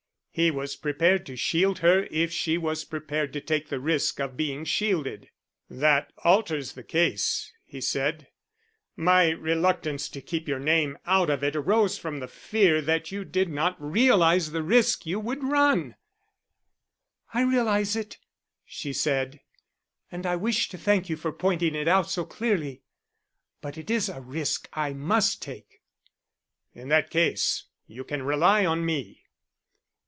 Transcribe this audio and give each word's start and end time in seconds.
He 0.33 0.49
was 0.49 0.77
prepared 0.77 1.25
to 1.25 1.35
shield 1.35 1.79
her 1.79 2.07
if 2.09 2.31
she 2.31 2.57
was 2.57 2.85
prepared 2.85 3.33
to 3.33 3.41
take 3.41 3.67
the 3.67 3.81
risk 3.81 4.21
of 4.21 4.37
being 4.37 4.63
shielded. 4.63 5.29
"That 5.69 6.13
alters 6.23 6.71
the 6.71 6.85
case," 6.85 7.51
he 7.65 7.81
said. 7.81 8.27
"My 8.95 9.31
reluctance 9.31 10.07
to 10.07 10.21
keep 10.21 10.47
your 10.47 10.57
name 10.57 10.97
out 11.05 11.29
of 11.29 11.43
it 11.43 11.53
arose 11.53 11.97
from 11.97 12.19
the 12.21 12.29
fear 12.29 12.81
that 12.81 13.11
you 13.11 13.25
did 13.25 13.49
not 13.49 13.75
realize 13.77 14.51
the 14.53 14.63
risk 14.63 15.05
you 15.05 15.19
would 15.19 15.43
run." 15.43 15.95
"I 17.33 17.41
realize 17.43 17.97
it," 17.97 18.17
she 18.65 18.93
said. 18.93 19.41
"And 20.13 20.25
I 20.25 20.37
wish 20.37 20.69
to 20.69 20.77
thank 20.77 21.09
you 21.09 21.17
for 21.17 21.33
pointing 21.33 21.75
it 21.75 21.89
out 21.89 22.09
so 22.09 22.23
clearly. 22.23 22.83
But 23.59 23.77
it 23.77 23.89
is 23.91 24.07
a 24.07 24.21
risk 24.21 24.69
I 24.71 24.93
must 24.93 25.41
take." 25.41 25.81
"In 26.73 26.87
that 26.87 27.09
case 27.09 27.65
you 27.85 28.05
can 28.05 28.23
rely 28.23 28.65
on 28.65 28.85
me." 28.85 29.17